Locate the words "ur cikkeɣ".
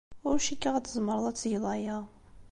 0.29-0.73